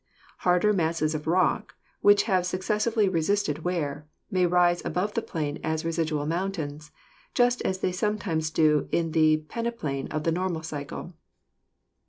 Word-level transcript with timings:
Harder 0.39 0.73
masses 0.73 1.13
of 1.13 1.27
rock, 1.27 1.75
which 2.01 2.23
have 2.23 2.43
successfully 2.43 3.07
resisted 3.07 3.63
wear, 3.63 4.07
may 4.31 4.47
rise 4.47 4.83
above 4.83 5.13
the 5.13 5.21
plain 5.21 5.59
as 5.63 5.85
residual 5.85 6.25
mountains, 6.25 6.89
just 7.35 7.61
as 7.61 7.81
they 7.81 7.91
sometimes 7.91 8.49
do 8.49 8.89
in 8.91 9.11
the 9.11 9.43
peneplain 9.47 10.07
of 10.11 10.23
the 10.23 10.31
normal 10.31 10.63
circle." 10.63 11.13